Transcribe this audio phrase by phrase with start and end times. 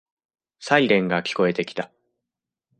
[0.59, 1.91] サイレンが聞こえてきた。